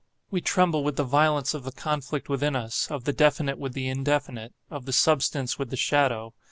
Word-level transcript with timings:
We 0.31 0.41
tremble 0.41 0.83
with 0.83 0.95
the 0.95 1.03
violence 1.03 1.53
of 1.53 1.63
the 1.63 1.71
conflict 1.71 2.27
within 2.27 2.55
us,—of 2.55 3.03
the 3.03 3.13
definite 3.13 3.59
with 3.59 3.73
the 3.73 3.87
indefinite—of 3.87 4.85
the 4.85 4.93
substance 4.93 5.59
with 5.59 5.69
the 5.69 5.77
shadow. 5.77 6.33